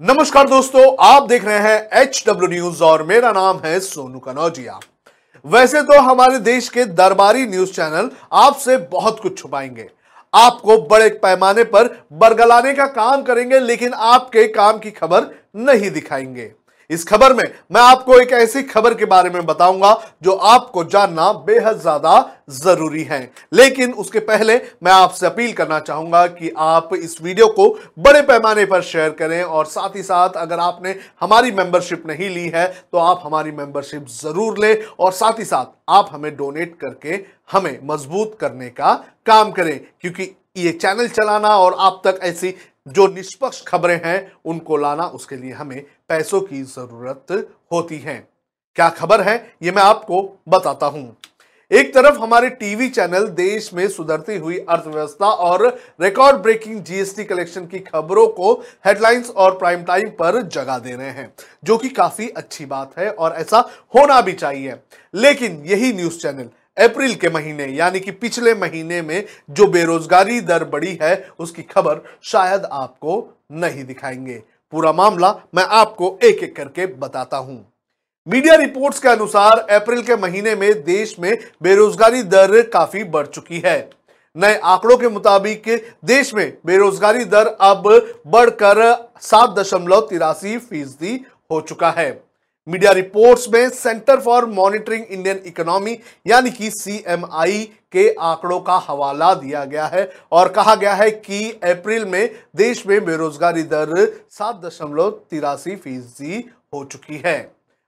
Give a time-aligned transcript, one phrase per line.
[0.00, 4.78] नमस्कार दोस्तों, आप देख रहे हैं एच डब्ल्यू न्यूज़ और मेरा नाम है सोनू कनौजिया।
[5.44, 9.88] वैसे तो हमारे देश के दरबारी न्यूज़ चैनल आपसे बहुत कुछ छुपाएँगे।
[10.32, 16.50] आपको बड़े पैमाने पर बरगलाने का काम करेंगे, लेकिन आपके काम की खबर नहीं दिखाएँगे।
[16.90, 19.92] इस खबर में मैं आपको एक ऐसी खबर के बारे में बताऊँगा
[20.22, 22.14] जो आपको जानना बेहद ज़्यादा
[22.52, 23.20] ज़रूरी है।
[23.52, 27.68] लेकिन उसके पहले मैं आपसे अपील करना चाहूँगा कि आप इस वीडियो को
[27.98, 32.48] बड़े पैमाने पर शेयर करें और साथ ही साथ अगर आपने हमारी मेंबरशिप नहीं ली
[32.54, 37.20] है तो आप हमारी मेंबरशिप ज़रूर लें और साथ ही साथ आप हमें डोनेट करके
[37.52, 38.94] हमें मज़बूत करने का
[39.26, 42.54] काम करें, क्योंकि ये चैनल चलाना और आप तक ऐसी
[42.88, 48.28] जो निष्पक्ष खबरें हैं, उनको लाना उसके लिए हमें पैसों की ज़रूरत होती है।
[48.76, 49.54] क्या खबर है?
[49.62, 51.16] ये मैं आपको बताता हूँ।
[51.70, 55.66] एक तरफ़ हमारे टीवी चैनल देश में सुधरती हुई अर्थव्यवस्था और
[56.00, 58.52] रिकॉर्ड ब्रेकिंग जीएसटी कलेक्शन की खबरों को
[58.84, 63.10] हेडलाइंस और प्राइम टाइम पर जगह दे रहे हैं, जो कि काफ़ी अच्छी बात है
[63.10, 63.58] और ऐसा
[63.94, 64.76] होना भी चाहिए।
[65.14, 70.64] लेकिन यही न्यूज़ चैनल अप्रैल के महीने, यानी कि पिछले महीने में जो बेरोजगारी दर
[70.64, 76.86] बढ़ी है, उसकी खबर शायद आपको नहीं दिखाएँगे। पूरा मामला मैं आपको एक एक करके
[76.86, 77.72] बताता हूँ।
[78.28, 83.62] मीडिया रिपोर्ट्स के अनुसार अप्रैल के महीने में देश में बेरोजगारी दर काफ़ी बढ़ चुकी
[83.66, 83.90] है।
[84.36, 85.68] नए आंकड़ों के मुताबिक
[86.04, 87.82] देश में बेरोजगारी दर अब
[88.26, 92.25] बढ़कर सात दशमलव तिरासी फ़ीसदी हो चुका है।
[92.68, 99.32] मीडिया रिपोर्ट्स में Centre for Monitoring Indian Economy, यानी कि सीएमआई के आंकड़ों का हवाला
[99.34, 103.94] दिया गया है और कहा गया है कि अप्रैल में देश में बेरोजगारी दर
[104.30, 106.44] सात दशमलव तिरासी फ़ीसदी
[106.74, 107.38] हो चुकी है।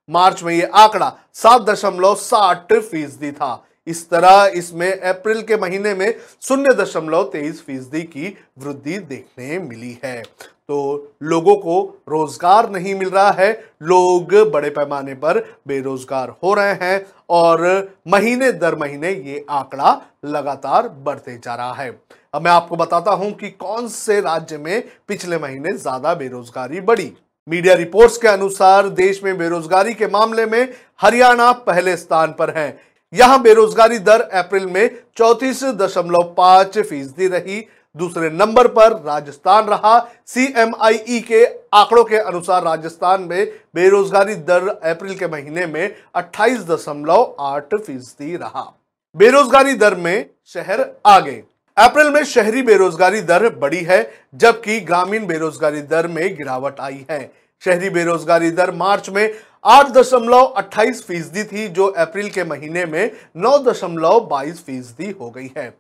[0.09, 3.55] मार्च में यह आंकड़ा सात दशमलव साठ फ़ीसदी था।
[3.89, 9.99] इस तरह इसमें अप्रैल के महीने में शून्य दशमलव तेईस फ़ीसदी की वृद्धि देखने मिली
[10.05, 10.79] है। तो
[11.23, 17.07] लोगों को रोज़गार नहीं मिल रहा है, लोग बड़े पैमाने पर बेरोजगार हो रहे हैं
[17.31, 17.63] और
[18.09, 21.89] महीने दर महीने ये आंकड़ा लगातार बढ़ते जा रहा है।
[22.35, 27.13] अब मैं आपको बताता हूँ कि कौन से राज्य में पिछले महीने ज़्यादा बेरोजगारी बढ़ी।
[27.49, 32.69] मीडिया रिपोर्ट्स के अनुसार देश में बेरोजगारी के मामले में हरियाणा पहले स्थान पर है।
[33.13, 37.61] यहाँ बेरोजगारी दर अप्रैल में चौतीस दशमलव पाँच फ़ीसदी रही।
[37.97, 45.15] दूसरे नंबर पर राजस्थान रहा। सीएमआईई के आंकड़ों के अनुसार राजस्थान में बेरोजगारी दर अप्रैल
[45.15, 48.73] के महीने में अट्ठाईस दशमलव आठ फ़ीसदी रहा।
[49.17, 51.43] बेरोजगारी दर में शहर आगे।
[51.77, 57.31] अप्रैल में शहरी बेरोजगारी दर बढ़ी है, जबकि ग्रामीण बेरोजगारी दर में गिरावट आई है।
[57.63, 59.31] शहरी बेरोजगारी दर मार्च में
[59.65, 65.31] आठ दशमलव अट्ठाईस फ़ीसदी थी, जो अप्रैल के महीने में नौ दशमलव बाईस फ़ीसदी हो
[65.31, 65.73] गई है।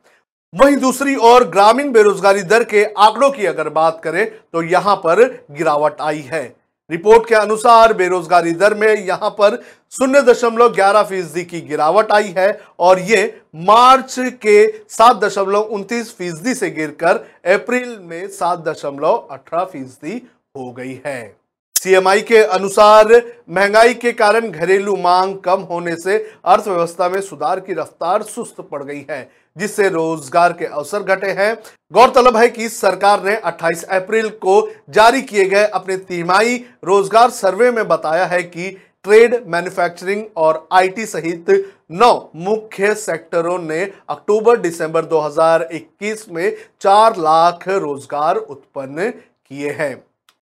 [0.54, 5.24] वहीं दूसरी ओर ग्रामीण बेरोजगारी दर के आंकड़ों की अगर बात करें तो यहाँ पर
[5.52, 6.42] गिरावट आई है।
[6.90, 9.56] रिपोर्ट के अनुसार बेरोजगारी दर में यहाँ पर
[9.92, 16.14] शून्य दशमलव ग्यारह फ़ीसदी की गिरावट आई है, और ये मार्च के सात दशमलव उनतीस
[16.18, 17.16] फ़ीसदी से गिरकर
[17.54, 20.22] अप्रैल में सात दशमलव अठारह फ़ीसदी
[20.56, 21.36] हो गई है।
[21.78, 23.12] सीएमआई के अनुसार
[23.50, 28.82] महँगाई के कारण घरेलू मांग कम होने से अर्थव्यवस्था में सुधार की रफ्तार सुस्त पड़
[28.82, 31.54] गई है, जिससे रोज़गार के अवसर घटे हैं।
[31.92, 37.70] गौरतलब है कि सरकार ने 28 अप्रैल को जारी किए गए अपने तिमाही रोज़गार सर्वे
[37.70, 38.70] में बताया है कि
[39.04, 41.50] ट्रेड, मैन्युफैक्चरिंग और आईटी सहित
[41.92, 49.94] नौ मुख्य सेक्टरों ने अक्टूबर दिसंबर 2021 में चार लाख रोज़गार उत्पन्न किए हैं।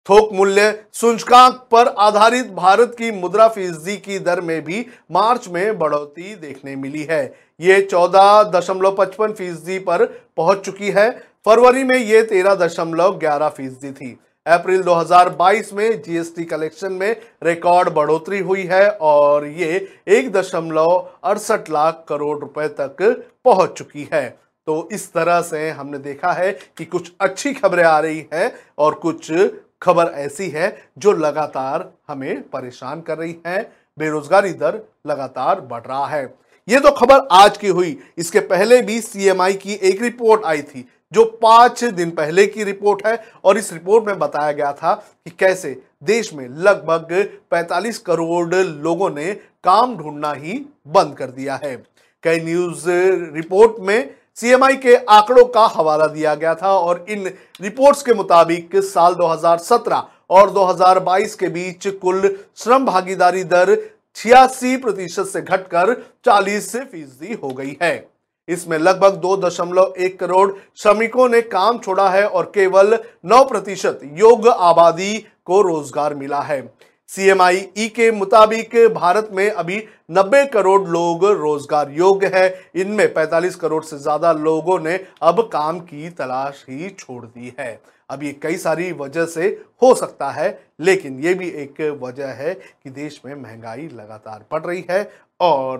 [0.08, 5.78] थोक मूल्य सूचकांक पर आधारित भारत की मुद्रा फ़ीसदी की दर में भी मार्च में
[5.80, 7.24] बढ़ोतरी देखने मिली है।
[7.60, 10.06] ये चौदह दशमलव पचपन फ़ीसदी पर
[10.38, 11.10] पहुँच चुकी है।
[11.46, 17.90] फरवरी में ये तेरह दशमलव ग्यारह फ़ीसदी थी। अप्रैल 2022 में जीएसटी कलेक्शन में रिकॉर्ड
[17.90, 23.02] बढ़ोतरी हुई है और ये एक दशमलव अड़सठ लाख करोड़ रुपए तक
[23.46, 24.28] पहुँच चुकी है।
[24.68, 28.94] तो इस तरह से हमने देखा है कि कुछ अच्छी खबरें आ रही हैं और
[28.96, 29.32] कुछ
[29.82, 36.06] खबर ऐसी है जो लगातार हमें परेशान कर रही है। बेरोजगारी दर लगातार बढ़ रहा
[36.06, 36.24] है।
[36.68, 40.90] ये तो खबर आज की हुई। इसके पहले भी सीएमआई की एक रिपोर्ट आई थी,
[41.14, 45.32] जो पाँच दिन पहले की रिपोर्ट है। और इस रिपोर्ट में बताया गया था कि
[45.40, 49.34] कैसे देश में लगभग 45 करोड़ लोगों ने
[49.64, 51.76] काम ढूंढना ही बंद कर दिया है।
[52.24, 52.90] कई न्यूज़
[53.34, 57.26] रिपोर्ट में सीएमआई के आंकड़ों का हवाला दिया गया था और इन
[57.62, 62.28] रिपोर्ट्स के मुताबिक साल 2017 और 2022 के बीच कुल
[62.58, 63.76] श्रम भागीदारी दर
[64.16, 65.94] छियासी प्रतिशत से घटकर
[66.26, 68.08] 40 फ़ीसदी हो गई है।
[68.48, 74.00] इसमें लगभग दो दशमलव एक करोड़ श्रमिकों ने काम छोड़ा है और केवल नौ प्रतिशत
[74.18, 75.14] योग्य आबादी
[75.46, 76.62] को रोज़गार मिला है।
[77.12, 79.78] सीएमआई के मुताबिक भारत में अभी
[80.12, 85.80] 90 करोड़ लोग रोज़गार योग्य है। इनमें 45 करोड़ से ज़्यादा लोगों ने अब काम
[85.82, 87.80] की तलाश ही छोड़ दी है।
[88.10, 89.48] अब ये कई सारी वजह से
[89.82, 94.66] हो सकता है, लेकिन ये भी एक वजह है कि देश में महँगाई लगातार बढ़
[94.66, 95.78] रही है और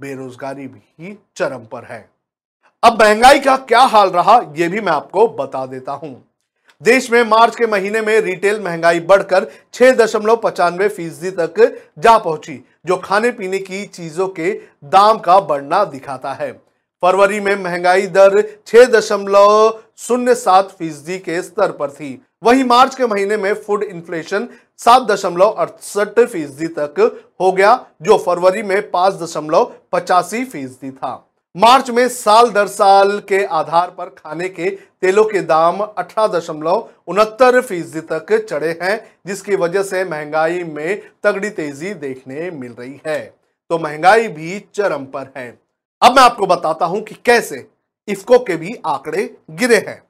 [0.00, 2.08] बेरोजगारी भी चरम पर है।
[2.82, 6.22] अब महँगाई का क्या हाल रहा यह भी मैं आपको बता देता हूँ।
[6.82, 12.16] देश में मार्च के महीने में रिटेल महँगाई बढ़कर छह दशमलव पचानवे फ़ीसदी तक जा
[12.18, 14.52] पहुँची, जो खाने पीने की चीज़ों के
[14.84, 16.52] दाम का बढ़ना दिखाता है।
[17.02, 22.94] फरवरी में महँगाई दर छह दशमलव शून्य सात फ़ीसदी के स्तर पर थी। वहीं मार्च
[22.94, 24.48] के महीने में फ़ूड इन्फ्लेशन
[24.80, 27.00] सात दशमलव अड़सठ फ़ीसदी तक
[27.40, 31.14] हो गया, जो फरवरी में पाँच दशमलव पचासी फ़ीसदी था।
[31.56, 34.70] मार्च में साल दर साल के आधार पर खाने के
[35.02, 38.96] तेलों के दाम अठारह दशमलव उनहत्तर फ़ीसदी तक चढ़े हैं,
[39.26, 43.20] जिसकी वजह से महँगाई में तगड़ी तेज़ी देखने मिल रही है।
[43.70, 45.48] तो महँगाई भी चरम पर है।
[46.02, 47.66] अब मैं आपको बताता हूँ कि कैसे
[48.08, 50.02] इफ्को के भी आंकड़े गिरे हैं।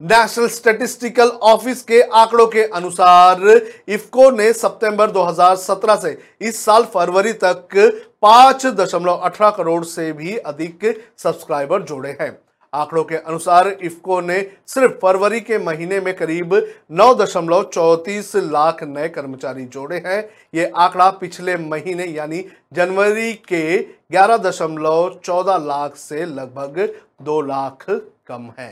[0.00, 3.48] नेशनल स्टेटिस्टिकल ऑफ़िस के आंकड़ों के अनुसार
[3.88, 7.76] इफ्को ने सितंबर 2017 से इस साल फरवरी तक
[8.22, 10.84] पाँच दशमलव अठारह करोड़ से भी अधिक
[11.18, 12.38] सब्सक्राइबर जोड़े हैं।
[12.72, 16.54] आंकड़ों के अनुसार इफ्को ने सिर्फ़ फरवरी के महीने में करीब
[16.90, 20.22] नौ दशमलव चौतीस लाख नए कर्मचारी जोड़े हैं।
[20.54, 26.78] ये आंकड़ा पिछले महीने यानी जनवरी के ग्यारह दशमलव चौदह लाख से लगभग
[27.22, 27.84] दो लाख
[28.26, 28.70] कम है।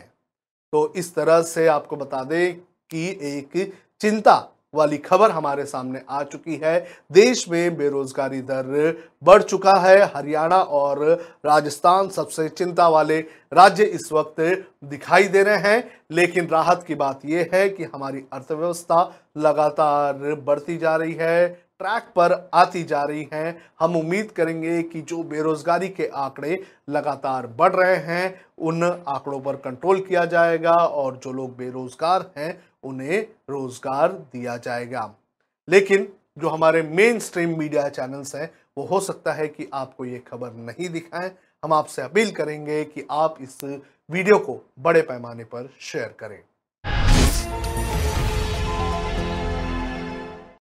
[0.73, 2.55] तो इस तरह से आपको बता दें
[2.91, 4.37] कि एक चिंता
[4.75, 10.59] वाली खबर हमारे सामने आ चुकी है। देश में बेरोजगारी दर बढ़ चुका है। हरियाणा
[10.59, 11.05] और
[11.47, 13.19] राजस्थान सबसे चिंता वाले
[13.53, 18.25] राज्य इस वक्त दिखाई दे रहे हैं। लेकिन राहत की बात यह है कि हमारी
[18.33, 24.83] अर्थव्यवस्था लगातार बढ़ती जा रही है। ट्रैक पर आती जा रही हैं। हम उम्मीद करेंगे
[24.83, 30.73] कि जो बेरोजगारी के आंकड़े लगातार बढ़ रहे हैं, उन आंकड़ों पर कंट्रोल किया जाएगा
[30.73, 33.21] और जो लोग बेरोजगार हैं, उन्हें
[33.51, 35.15] रोज़गार दिया जाएगा।
[35.69, 36.09] लेकिन
[36.39, 40.53] जो हमारे मेन स्ट्रीम मीडिया चैनल्स हैं, वो हो सकता है कि आपको ये खबर
[40.53, 41.31] नहीं दिखाएँ।
[41.65, 43.59] हम आपसे अपील करेंगे कि आप इस
[44.11, 46.39] वीडियो को बड़े पैमाने पर शेयर करें।